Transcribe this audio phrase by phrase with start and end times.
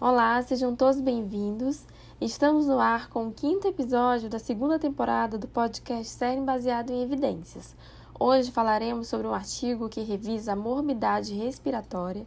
[0.00, 1.84] Olá, sejam todos bem-vindos.
[2.20, 7.02] Estamos no ar com o quinto episódio da segunda temporada do podcast Série Baseado em
[7.02, 7.74] Evidências.
[8.16, 12.24] Hoje falaremos sobre um artigo que revisa a morbidade respiratória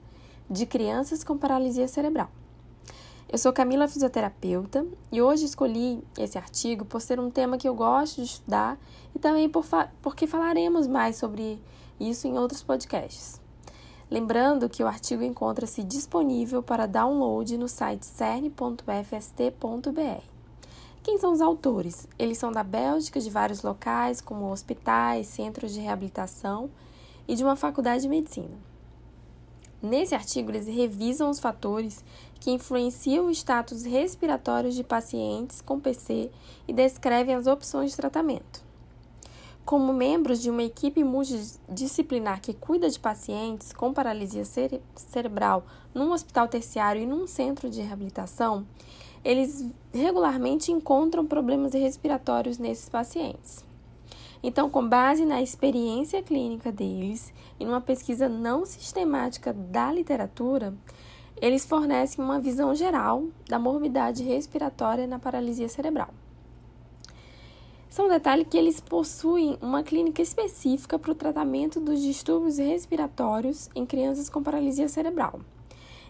[0.49, 2.29] de crianças com paralisia cerebral.
[3.31, 7.73] Eu sou Camila, fisioterapeuta, e hoje escolhi esse artigo por ser um tema que eu
[7.73, 8.77] gosto de estudar
[9.15, 11.57] e também por fa porque falaremos mais sobre
[11.97, 13.40] isso em outros podcasts.
[14.11, 18.81] Lembrando que o artigo encontra-se disponível para download no site cern.fst.br.
[21.01, 22.09] Quem são os autores?
[22.19, 26.69] Eles são da Bélgica, de vários locais, como hospitais, centros de reabilitação
[27.25, 28.57] e de uma faculdade de medicina.
[29.81, 32.03] Nesse artigo, eles revisam os fatores
[32.37, 36.29] que influenciam o status respiratório de pacientes com PC
[36.67, 38.70] e descrevem as opções de tratamento.
[39.63, 46.11] Como membros de uma equipe multidisciplinar que cuida de pacientes com paralisia cere cerebral num
[46.11, 48.65] hospital terciário e num centro de reabilitação,
[49.23, 53.63] eles regularmente encontram problemas respiratórios nesses pacientes.
[54.43, 60.73] Então, com base na experiência clínica deles e numa pesquisa não sistemática da literatura,
[61.39, 66.09] eles fornecem uma visão geral da morbidade respiratória na paralisia cerebral.
[67.91, 73.69] São um detalhe que eles possuem uma clínica específica para o tratamento dos distúrbios respiratórios
[73.75, 75.41] em crianças com paralisia cerebral.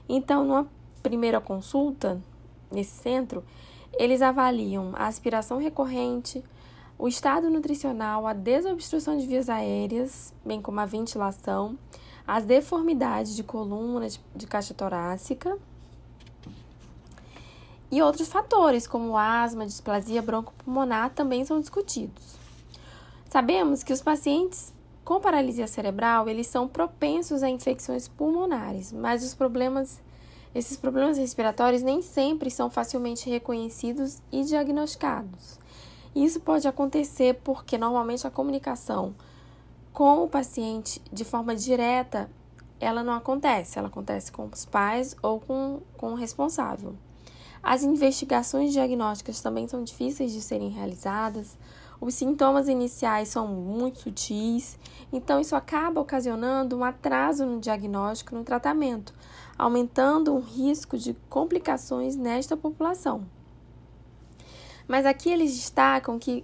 [0.08, 0.68] Então, numa
[1.02, 2.22] primeira consulta
[2.72, 3.44] nesse centro,
[3.94, 6.44] eles avaliam a aspiração recorrente,
[7.00, 11.80] o estado nutricional, a desobstrução de vias aéreas, bem como a ventilação,
[12.28, 15.58] as deformidades de coluna, de caixa torácica
[17.92, 22.40] e outros fatores, como asma, displasia broncopulmonar, também são discutidos.
[23.30, 29.34] Sabemos que os pacientes com paralisia cerebral, eles são propensos a infecções pulmonares, mas os
[29.34, 30.00] problemas,
[30.54, 35.60] esses problemas respiratórios nem sempre são facilmente reconhecidos e diagnosticados.
[36.16, 39.16] Isso pode acontecer porque normalmente a comunicação
[39.92, 42.30] com o paciente de forma direta,
[42.80, 46.96] ela não acontece, ela acontece com os pais ou com, com o responsável.
[47.64, 51.58] As investigações diagnósticas também são difíceis de serem realizadas,
[52.02, 54.76] os sintomas iniciais são muito sutis,
[55.14, 59.14] então isso acaba ocasionando um atraso no diagnóstico e no tratamento,
[59.56, 63.24] aumentando o risco de complicações nesta população.
[64.88, 66.44] Mas aqui eles destacam que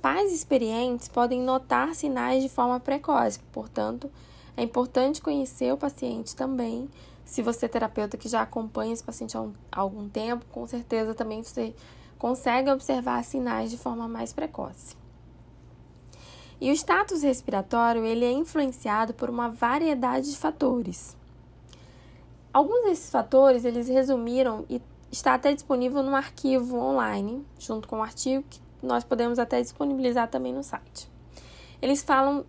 [0.00, 4.08] pais experientes podem notar sinais de forma precoce, portanto,
[4.56, 6.88] é importante conhecer o paciente também
[7.32, 11.42] se você é terapeuta que já acompanha esse paciente há, algum tempo, com certeza também
[11.42, 11.74] você
[12.18, 14.94] consegue observar sinais de forma mais precoce.
[16.60, 21.16] E o status respiratório, ele é influenciado por uma variedade de fatores.
[22.52, 28.02] Alguns desses fatores, eles resumiram e está até disponível no arquivo online, junto com o
[28.02, 31.10] artigo que nós podemos até disponibilizar também no site.
[31.80, 32.44] Eles falam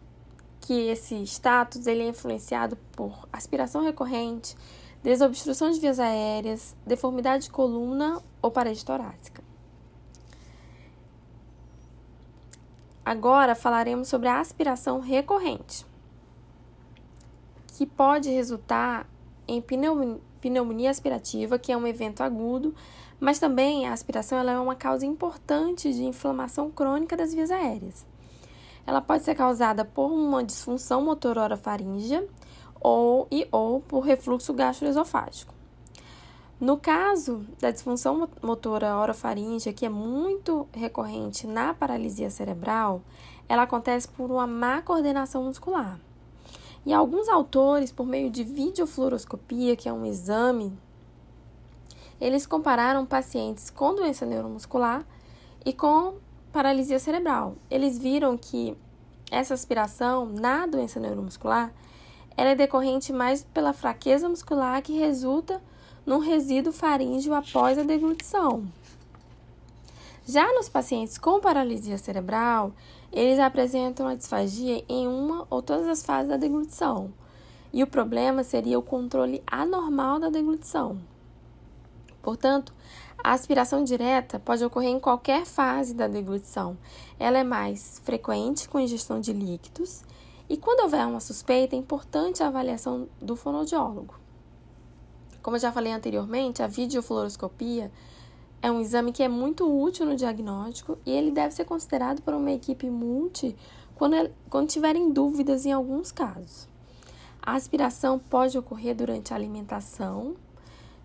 [0.64, 4.56] que esse status ele é influenciado por aspiração recorrente,
[5.04, 9.44] desobstrução de vias aéreas, deformidade de coluna ou parede torácica.
[13.06, 15.86] Agora falaremos sobre a aspiração recorrente,
[17.76, 19.06] que pode resultar
[19.46, 19.62] em
[20.40, 22.74] pneumonia aspirativa, que é um evento agudo,
[23.20, 28.13] mas também a aspiração ela é uma causa importante de inflamação crônica das vias aéreas.
[28.86, 32.28] Ela pode ser causada por uma disfunção motor orofaríngea
[32.80, 35.54] ou e ou por refluxo gastroesofágico.
[36.60, 43.02] No caso da disfunção motora orofaríngea, que é muito recorrente na paralisia cerebral,
[43.50, 46.00] ela acontece por uma má coordenação muscular.
[46.86, 50.78] E alguns autores, por meio de videofluoroscopia, que é um exame,
[52.20, 55.06] eles compararam pacientes com doença neuromuscular
[55.66, 56.16] e com
[56.54, 57.56] paralisia cerebral.
[57.70, 58.78] Eles viram que
[59.32, 61.74] essa aspiração na doença neuromuscular
[62.38, 65.62] ela é decorrente mais pela fraqueza muscular que resulta
[66.06, 68.66] num resíduo faríngeo após a deglutição.
[70.26, 72.72] Já nos pacientes com paralisia cerebral,
[73.12, 77.14] eles apresentam a disfagia em uma ou todas as fases da deglutição.
[77.72, 80.98] E o problema seria o controle anormal da deglutição.
[82.22, 82.74] Portanto,
[83.24, 86.78] a aspiração direta pode ocorrer em qualquer fase da deglutição.
[87.18, 90.04] Ela é mais frequente com ingestão de líquidos
[90.50, 94.20] e quando houver uma suspeita, é importante a avaliação do fonoaudiólogo.
[95.42, 97.90] Como eu já falei anteriormente, a videofluoroscopia
[98.62, 102.34] é um exame que é muito útil no diagnóstico e ele deve ser considerado por
[102.34, 103.56] uma equipe multi
[103.96, 106.68] quando, quando tiverem dúvidas em alguns casos.
[107.42, 110.36] A aspiração pode ocorrer durante a alimentação,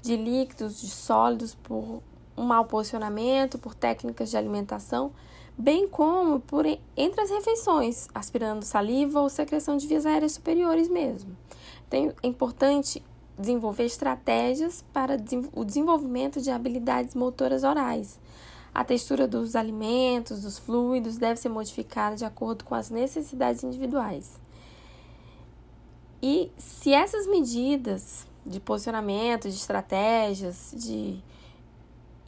[0.00, 2.02] de líquidos, de sólidos por
[2.38, 5.12] um mau posicionamento, por técnicas de alimentação,
[5.56, 6.64] bem como por
[6.96, 11.36] entre as refeições, aspirando saliva ou secreção de vias aéreas superiores mesmo.
[11.88, 13.02] Então, é importante
[13.38, 15.16] desenvolver estratégias para
[15.54, 18.18] o desenvolvimento de habilidades motoras orais.
[18.74, 24.38] A textura dos alimentos, dos fluidos, deve ser modificada de acordo com as necessidades individuais.
[26.22, 31.22] E se essas medidas de posicionamento, de estratégias, de,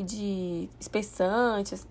[0.02, 1.86] de espessantes,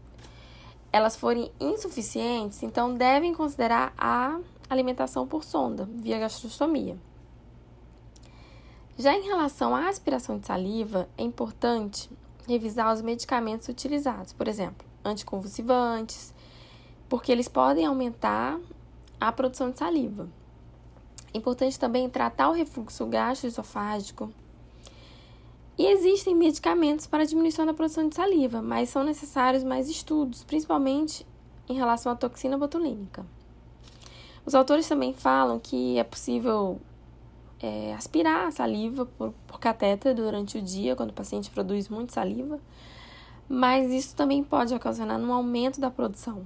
[0.91, 4.39] elas forem insuficientes, então devem considerar a
[4.69, 6.97] alimentação por sonda, via gastrostomia.
[8.97, 12.09] Já em relação à aspiração de saliva, é importante
[12.47, 16.33] revisar os medicamentos utilizados, por exemplo, anticonvulsivantes,
[17.07, 18.59] porque eles podem aumentar
[19.19, 20.27] a produção de saliva.
[21.33, 24.31] É importante também tratar o refluxo gastroesofágico.
[25.79, 31.25] E existem medicamentos para diminuição da produção de saliva, mas são necessários mais estudos, principalmente
[31.69, 33.25] em relação à toxina botulínica.
[34.45, 36.81] Os autores também falam que é possível
[37.61, 42.11] é, aspirar a saliva por, por catéter durante o dia, quando o paciente produz muito
[42.11, 42.59] saliva,
[43.47, 46.45] mas isso também pode ocasionar um aumento da produção.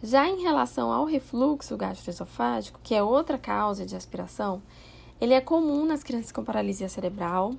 [0.00, 4.62] Já em relação ao refluxo gastroesofágico, que é outra causa de aspiração,
[5.20, 7.54] ele é comum nas crianças com paralisia cerebral.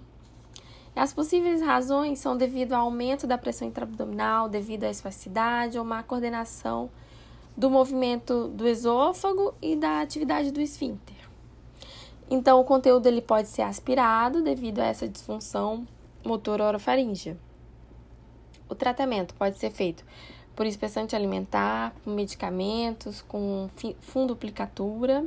[0.96, 6.04] As possíveis razões são devido ao aumento da pressão intraabdominal, devido à espasticidade ou má
[6.04, 6.90] coordenação
[7.56, 11.16] do movimento do esôfago e da atividade do esfíncter.
[12.30, 15.86] Então, o conteúdo ele pode ser aspirado devido a essa disfunção
[16.26, 17.38] motor orofaríngea.
[18.70, 20.06] O tratamento pode ser feito
[20.56, 23.70] por espessante alimentar, com medicamentos, com
[24.00, 25.26] fundoplicatura.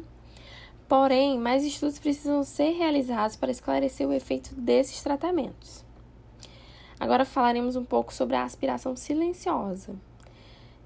[0.88, 5.84] Porém, mais estudos precisam ser realizados para esclarecer o efeito desses tratamentos.
[7.00, 9.94] Agora falaremos um pouco sobre a aspiração silenciosa,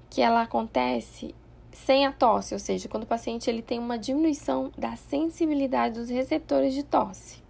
[0.09, 1.35] que ela acontece
[1.71, 6.09] sem a tosse, ou seja, quando o paciente ele tem uma diminuição da sensibilidade dos
[6.09, 7.43] receptores de tosse.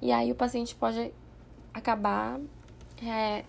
[0.00, 1.12] E aí o paciente pode
[1.74, 2.40] acabar
[3.04, 3.44] é,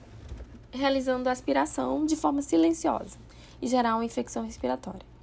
[0.72, 3.18] realizando a aspiração de forma silenciosa
[3.62, 5.19] e gerar uma infecção respiratória.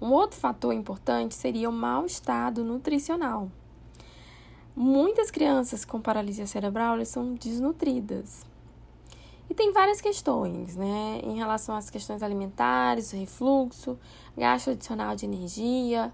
[0.00, 3.50] Um outro fator importante seria o mau estado nutricional.
[4.74, 8.46] Muitas crianças com paralisia cerebral são desnutridas.
[9.50, 13.98] E tem várias questões, né, em relação às questões alimentares, refluxo,
[14.36, 16.12] gasto adicional de energia.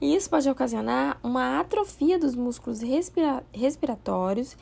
[0.00, 4.56] E isso pode ocasionar uma atrofia dos músculos respira respiratórios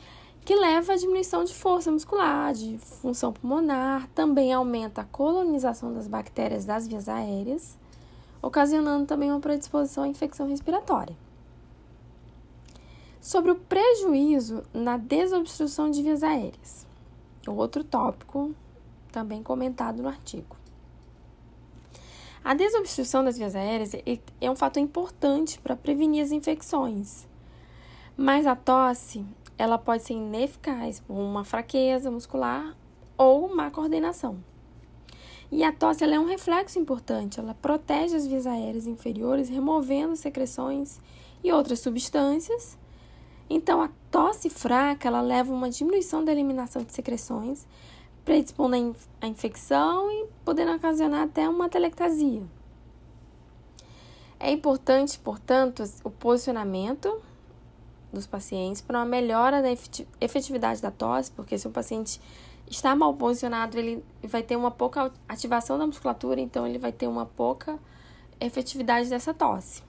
[0.45, 6.07] que leva à diminuição de força muscular, de função pulmonar, também aumenta a colonização das
[6.07, 7.77] bactérias das vias aéreas,
[8.45, 11.17] ocasionando também uma predisposição à infecção respiratória.
[13.19, 16.85] Sobre o prejuízo na desobstrução de vias aéreas,
[17.47, 18.53] outro tópico
[19.11, 20.55] também comentado no artigo.
[22.43, 23.93] A desobstrução das vias aéreas
[24.39, 27.27] é um fator importante para prevenir as infecções,
[28.15, 29.25] mas a tosse
[29.57, 32.77] ela pode ser ineficaz por uma fraqueza muscular
[33.17, 34.37] ou má coordenação.
[35.51, 40.99] E a tosse é um reflexo importante, ela protege as vias aéreas inferiores, removendo secreções
[41.43, 42.77] e outras substâncias.
[43.49, 47.67] Então, a tosse fraca ela leva a uma diminuição da eliminação de secreções,
[48.23, 52.41] predispondo a infecção e podendo ocasionar até uma telectasia.
[54.39, 57.21] É importante, portanto, o posicionamento
[58.11, 59.69] dos pacientes para uma melhora da
[60.19, 62.19] efetividade da tosse, porque se o paciente
[62.69, 67.07] está mal posicionado, ele vai ter uma pouca ativação da musculatura, então ele vai ter
[67.07, 67.79] uma pouca
[68.39, 69.83] efetividade dessa tosse.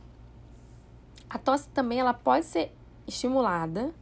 [1.28, 2.72] A tosse também ela pode ser
[3.06, 3.92] estimulada,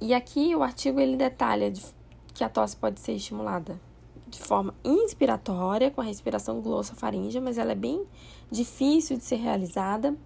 [0.00, 1.82] e aqui o artigo ele detalha de,
[2.32, 3.80] que a tosse pode ser estimulada
[4.26, 8.04] de forma inspiratória, com a respiração glossofaríngea, mas ela é bem
[8.50, 10.16] difícil de ser realizada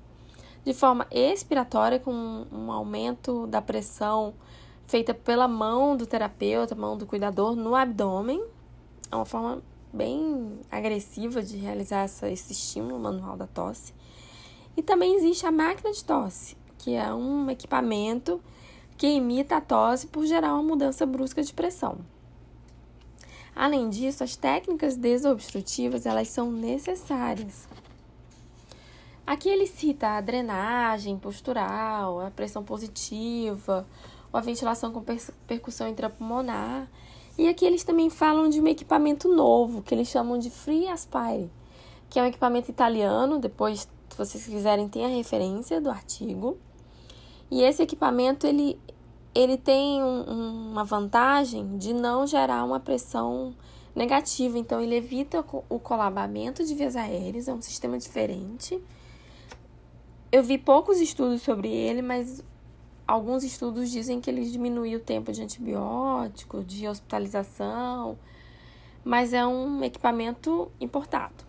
[0.65, 4.35] de forma expiratória, com um aumento da pressão
[4.89, 8.43] feita pela mão do terapeuta, mão do cuidador no abdômen.
[9.13, 13.95] É uma forma bem agressiva de realizar essa, esse estímulo manual da tosse.
[14.77, 18.41] E também existe a máquina de tosse, que é um equipamento
[18.97, 21.99] que imita a tosse por gerar uma mudança brusca de pressão.
[23.55, 27.69] Além disso, as técnicas desobstrutivas elas são necessárias
[29.29, 33.87] Aqui ele cita a drenagem postural, a pressão positiva,
[34.33, 35.03] a ventilação com
[35.47, 36.89] percussão intrapulmonar.
[37.37, 41.51] E aqui eles também falam de um equipamento novo, que eles chamam de Free Aspire,
[42.11, 43.39] que é um equipamento italiano.
[43.39, 46.59] Depois, se vocês quiserem, tem a referência do artigo.
[47.51, 48.79] E esse equipamento ele
[49.35, 53.55] ele tem um, uma vantagem de não gerar uma pressão
[53.95, 58.83] negativa, então ele evita o colabamento de vias aéreas, é um sistema diferente.
[60.31, 62.43] Eu vi poucos estudos sobre ele, mas
[63.09, 68.19] alguns estudos dizem que ele diminui o tempo de antibiótico, de hospitalização,
[69.03, 71.49] mas é um equipamento importado.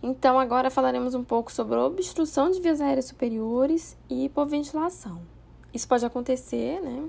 [0.00, 5.20] Então, agora falaremos um pouco sobre obstrução de vias aéreas superiores e hipoventilação.
[5.74, 7.08] Isso pode acontecer, né?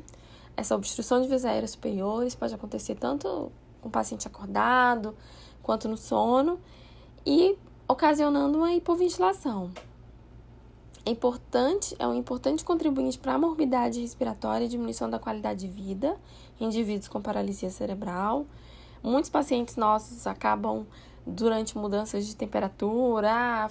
[0.58, 3.52] Essa obstrução de vias aéreas superiores pode acontecer tanto
[3.82, 5.16] com o paciente acordado
[5.62, 6.60] quanto no sono
[7.26, 9.72] e ocasionando uma hipoventilação.
[11.06, 15.68] É importante, é um importante contribuinte para a morbidade respiratória e diminuição da qualidade de
[15.68, 16.16] vida
[16.60, 18.46] em indivíduos com paralisia cerebral.
[19.04, 20.86] Muitos pacientes nossos acabam
[21.28, 23.70] durante mudanças de temperatura, ah,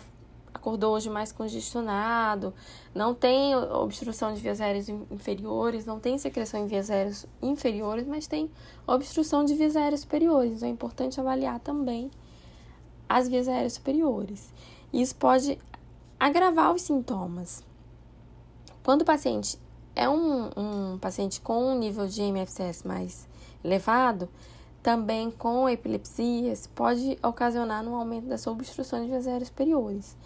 [0.52, 2.52] acordou hoje mais congestionado,
[2.94, 8.26] não tem obstrução de vias aéreas inferiores, não tem secreção em vias aéreas inferiores, mas
[8.26, 8.50] tem
[8.86, 10.56] obstrução de vias aéreas superiores.
[10.56, 12.10] Então é importante avaliar também
[13.08, 14.52] as vias aéreas superiores.
[14.92, 15.58] Isso pode
[16.22, 17.64] agravar os sintomas.
[18.84, 19.58] Quando o paciente
[19.92, 23.28] é um, um paciente com um nível de MFCS mais
[23.64, 24.28] elevado,
[24.80, 30.16] também com epilepsias, pode ocasionar um aumento dessa obstrução de vias aéreas superiores.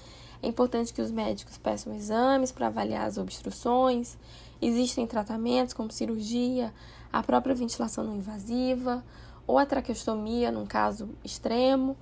[0.43, 4.19] É importante que os médicos peçam exames para avaliar as obstruções.
[4.61, 6.75] Existem tratamentos como cirurgia,
[7.11, 9.03] a própria ventilação não invasiva
[9.47, 11.97] ou a traqueostomia, num caso extremo.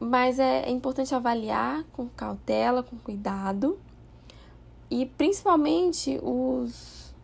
[0.00, 3.78] Mas é, é importante avaliar com cautela, com cuidado.
[4.90, 7.14] E principalmente os,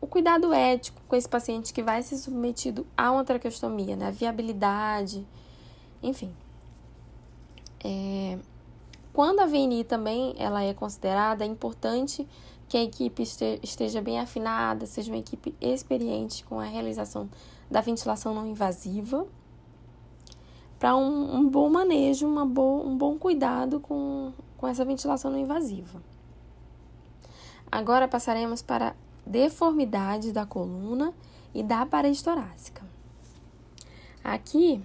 [0.00, 4.08] o cuidado ético com esse paciente que vai ser submetido a uma traqueostomia, né?
[4.08, 5.26] A viabilidade,
[6.02, 6.30] enfim.
[7.82, 8.38] É,
[9.12, 12.28] quando a VNI também ela é considerada, é importante
[12.68, 13.22] que a equipe
[13.62, 17.28] esteja bem afinada, seja uma equipe experiente com a realização
[17.70, 19.26] da ventilação não invasiva,
[20.84, 25.38] para um, um, bom manejo, uma bo, um bom cuidado com, com essa ventilação não
[25.38, 26.02] invasiva.
[27.72, 31.14] Agora passaremos para deformidades da coluna
[31.54, 32.84] e da parede torácica.
[34.22, 34.78] Aqui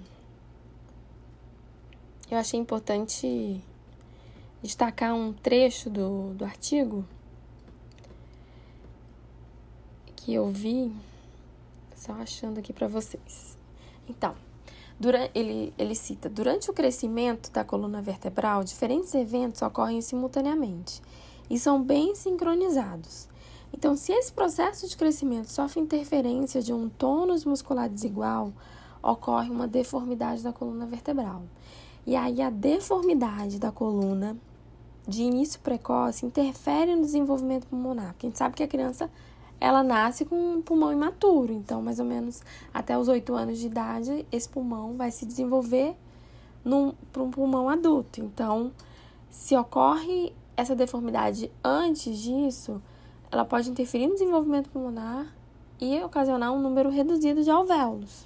[2.32, 3.62] eu achei importante
[4.64, 7.04] destacar um trecho do, do artigo
[10.16, 10.96] que eu vi,
[11.94, 13.58] só achando aqui para vocês.
[14.08, 14.34] Então,
[15.00, 21.02] durante, ele, ele cita: durante o crescimento da coluna vertebral, diferentes eventos ocorrem simultaneamente
[21.50, 23.28] e são bem sincronizados.
[23.74, 28.52] Então, se esse processo de crescimento sofre interferência de um tônus muscular desigual,
[29.02, 31.44] ocorre uma deformidade da coluna vertebral.
[32.06, 34.36] E aí a deformidade da coluna
[35.08, 39.10] de início precoce interfere no desenvolvimento pulmonar, porque a gente sabe que a criança
[39.60, 42.42] ela nasce com um pulmão imaturo, então mais ou menos
[42.74, 45.96] até os 8 anos de idade esse pulmão vai se desenvolver
[47.12, 48.22] para um pulmão adulto.
[48.22, 48.72] Então,
[49.30, 52.82] se ocorre essa deformidade antes disso,
[53.32, 55.34] ela pode interferir no desenvolvimento pulmonar
[55.80, 58.26] e ocasionar um número reduzido de alvéolos.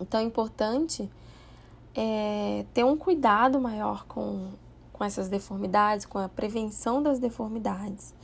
[0.00, 1.10] Então, é importante
[1.94, 4.50] é, ter um cuidado maior com
[5.00, 8.14] com essas deformidades, com a prevenção das deformidades.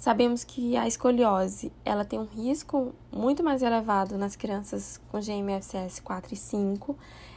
[0.00, 6.00] Sabemos que a escoliose ela tem um risco muito mais elevado nas crianças com GMFCS
[6.00, 6.96] 4 e 5.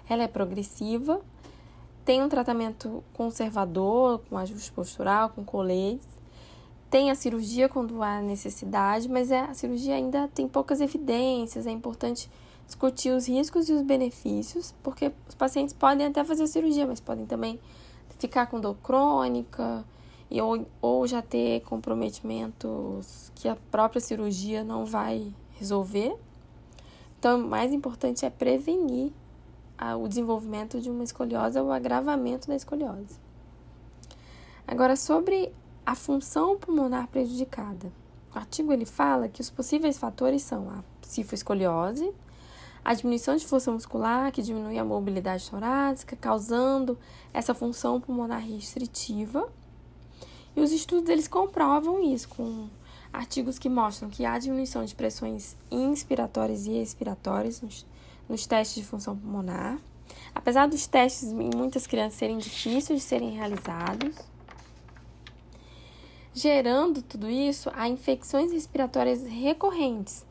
[0.09, 1.19] Ela é progressiva,
[2.05, 6.07] tem um tratamento conservador, com ajuste postural, com coletes.
[6.89, 11.67] Tem a cirurgia quando há necessidade, mas é, a cirurgia ainda tem poucas evidências.
[11.67, 12.31] É importante
[12.65, 17.25] discutir os riscos e os benefícios, porque os pacientes podem até fazer cirurgia, mas podem
[17.25, 17.59] também
[18.17, 19.83] ficar com dor crônica
[20.29, 26.15] e ou, ou já ter comprometimentos que a própria cirurgia não vai resolver.
[27.19, 29.11] Então, o mais importante é prevenir
[29.77, 33.21] a, o desenvolvimento de uma escoliose ou o agravamento da escoliose.
[34.67, 35.53] Agora, sobre
[35.85, 37.91] a função pulmonar prejudicada.
[38.33, 42.11] O artigo ele fala que os possíveis fatores são a cifoescoliose,
[42.83, 46.97] a diminuição de força muscular, que diminui a mobilidade torácica, causando
[47.33, 49.47] essa função pulmonar restritiva.
[50.55, 52.69] E os estudos eles comprovam isso com
[53.11, 57.85] artigos que mostram que há diminuição de pressões inspiratórias e expiratórias nos,
[58.27, 59.79] nos testes de função pulmonar.
[60.33, 64.15] Apesar dos testes em muitas crianças serem difíceis de serem realizados,
[66.33, 70.25] gerando tudo isso a infecções respiratórias recorrentes,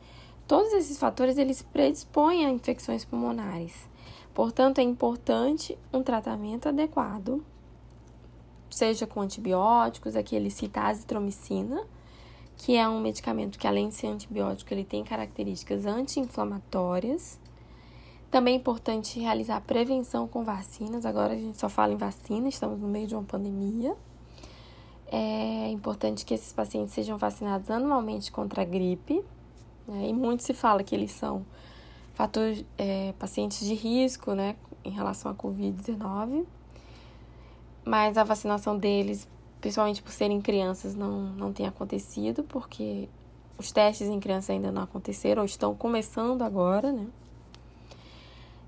[0.45, 3.87] Todos esses fatores eles predispõem a infecções pulmonares.
[4.33, 7.43] Portanto, é importante um tratamento adequado,
[8.73, 11.83] seja com antibióticos, aqui ele cita azitromicina,
[12.57, 17.39] que é um medicamento que, além de ser antibiótico, ele tem características anti-inflamatórias.
[18.31, 21.05] Também é importante realizar prevenção com vacinas.
[21.05, 23.95] Agora a gente só fala em vacina, estamos no meio de uma pandemia.
[25.07, 29.23] É importante que esses pacientes sejam vacinados anualmente contra a gripe.
[29.87, 30.09] Né?
[30.09, 31.45] E muito se fala que eles são
[32.13, 36.45] fatores, é, pacientes de risco né, em relação à Covid-19.
[37.85, 39.27] Mas a vacinação deles,
[39.59, 43.09] principalmente por serem crianças, não, não tem acontecido, porque
[43.57, 47.07] os testes em crianças ainda não aconteceram, estão começando agora, né?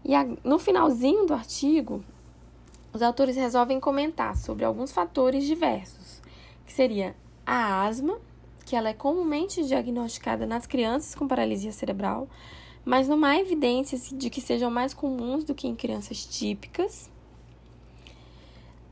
[0.03, 2.03] E a, no finalzinho do artigo,
[2.93, 6.21] os autores resolvem comentar sobre alguns fatores diversos,
[6.65, 8.19] que seria a asma,
[8.65, 12.27] que ela é comumente diagnosticada nas crianças com paralisia cerebral,
[12.85, 17.09] mas não há evidências de que sejam mais comuns do que em crianças típicas.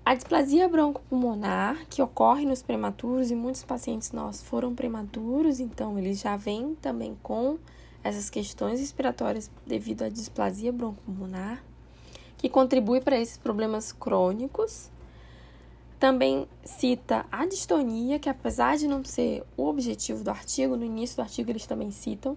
[0.05, 6.19] A displasia broncopulmonar, que ocorre nos prematuros, e muitos pacientes nossos foram prematuros, então eles
[6.19, 7.57] já vêm também com
[8.03, 11.63] essas questões respiratórias devido à displasia broncopulmonar,
[12.37, 14.91] que contribui para esses problemas crônicos.
[15.97, 21.15] Também cita a distonia, que apesar de não ser o objetivo do artigo, no início
[21.15, 22.35] do artigo eles também citam,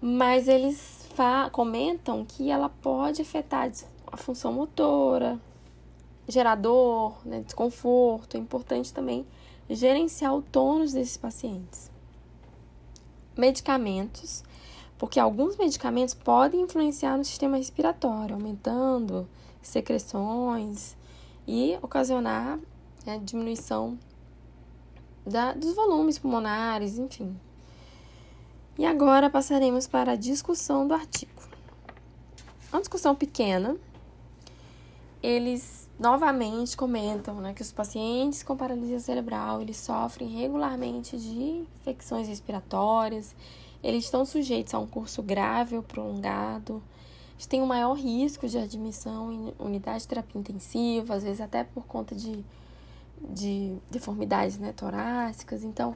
[0.00, 1.08] mas eles
[1.50, 3.68] comentam que ela pode afetar
[4.06, 5.40] a função motora,
[6.28, 8.36] gerador, né, desconforto.
[8.36, 9.26] É importante também
[9.68, 11.90] gerenciar o tônus desses pacientes.
[13.36, 14.44] Medicamentos
[14.98, 19.28] porque alguns medicamentos podem influenciar no sistema respiratório, aumentando
[19.62, 20.96] secreções
[21.46, 22.58] e ocasionar
[23.06, 23.96] né, diminuição
[25.24, 27.38] da, dos volumes pulmonares, enfim.
[28.76, 31.42] E agora passaremos para a discussão do artigo.
[32.72, 33.76] Uma discussão pequena,
[35.22, 42.28] eles novamente comentam né, que os pacientes com paralisia cerebral eles sofrem regularmente de infecções
[42.28, 43.34] respiratórias
[43.82, 46.82] eles estão sujeitos a um curso grave ou prolongado,
[47.34, 51.62] eles têm um maior risco de admissão em unidade de terapia intensiva, às vezes até
[51.62, 52.44] por conta de,
[53.30, 55.62] de deformidades né, torácicas.
[55.62, 55.94] Então,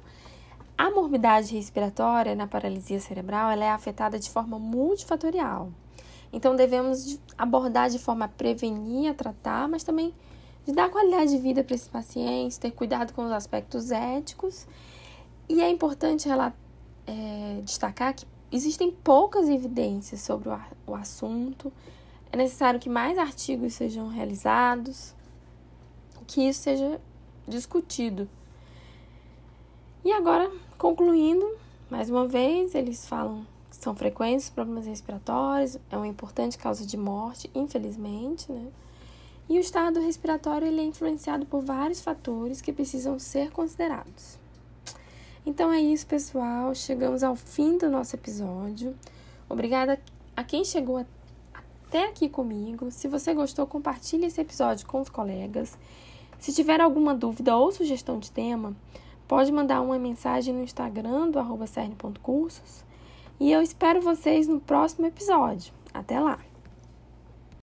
[0.78, 5.70] a morbidade respiratória na paralisia cerebral ela é afetada de forma multifatorial.
[6.32, 10.14] Então, devemos abordar de forma a prevenir, a tratar, mas também
[10.64, 14.66] de dar qualidade de vida para esses pacientes, ter cuidado com os aspectos éticos.
[15.48, 16.56] E é importante relatar
[17.06, 21.72] é, destacar que existem poucas evidências sobre o, o assunto.
[22.30, 25.14] É necessário que mais artigos sejam realizados,
[26.26, 27.00] que isso seja
[27.46, 28.28] discutido.
[30.04, 31.46] E agora, concluindo,
[31.90, 37.50] mais uma vez, eles falam são frequentes problemas respiratórios, é uma importante causa de morte,
[37.54, 38.68] infelizmente, né?
[39.48, 44.38] E o estado respiratório ele é influenciado por vários fatores que precisam ser considerados.
[45.44, 46.74] Então é isso, pessoal.
[46.74, 48.94] Chegamos ao fim do nosso episódio.
[49.48, 50.00] Obrigada
[50.36, 51.04] a quem chegou
[51.52, 52.90] até aqui comigo.
[52.90, 55.76] Se você gostou, compartilhe esse episódio com os colegas.
[56.38, 58.74] Se tiver alguma dúvida ou sugestão de tema,
[59.26, 61.66] pode mandar uma mensagem no Instagram do arroba
[63.42, 65.74] E eu espero vocês no próximo episódio.
[65.92, 66.38] Até lá!